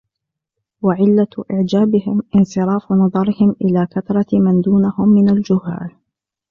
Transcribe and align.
وَعِلَّةُ 0.81 1.27
إعْجَابِهِمْ 1.51 2.21
انْصِرَافُ 2.35 2.91
نَظَرِهِمْ 2.91 3.55
إلَى 3.61 3.87
كَثْرَةِ 3.91 4.39
مَنْ 4.39 4.61
دُونَهُمْ 4.61 5.09
مِنْ 5.09 5.29
الْجُهَّالِ 5.29 5.91